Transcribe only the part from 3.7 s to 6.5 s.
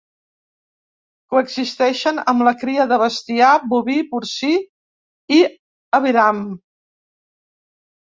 boví, porcí i aviram.